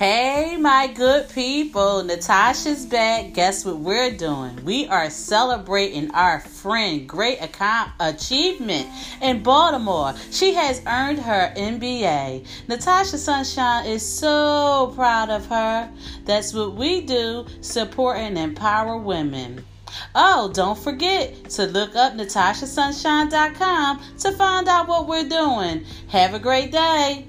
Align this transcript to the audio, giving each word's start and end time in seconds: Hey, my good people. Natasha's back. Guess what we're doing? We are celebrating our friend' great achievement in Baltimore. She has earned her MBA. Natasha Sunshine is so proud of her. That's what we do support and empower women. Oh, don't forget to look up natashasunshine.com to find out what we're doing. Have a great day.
Hey, 0.00 0.56
my 0.56 0.86
good 0.86 1.28
people. 1.28 2.02
Natasha's 2.02 2.86
back. 2.86 3.34
Guess 3.34 3.66
what 3.66 3.80
we're 3.80 4.10
doing? 4.10 4.64
We 4.64 4.86
are 4.86 5.10
celebrating 5.10 6.10
our 6.12 6.40
friend' 6.40 7.06
great 7.06 7.38
achievement 8.00 8.88
in 9.20 9.42
Baltimore. 9.42 10.14
She 10.30 10.54
has 10.54 10.80
earned 10.86 11.18
her 11.18 11.52
MBA. 11.54 12.46
Natasha 12.66 13.18
Sunshine 13.18 13.84
is 13.84 14.00
so 14.00 14.90
proud 14.96 15.28
of 15.28 15.44
her. 15.48 15.92
That's 16.24 16.54
what 16.54 16.76
we 16.76 17.02
do 17.02 17.44
support 17.60 18.16
and 18.16 18.38
empower 18.38 18.96
women. 18.96 19.66
Oh, 20.14 20.50
don't 20.54 20.78
forget 20.78 21.50
to 21.50 21.66
look 21.66 21.94
up 21.94 22.14
natashasunshine.com 22.14 24.00
to 24.20 24.32
find 24.32 24.66
out 24.66 24.88
what 24.88 25.06
we're 25.06 25.28
doing. 25.28 25.84
Have 26.08 26.32
a 26.32 26.38
great 26.38 26.72
day. 26.72 27.26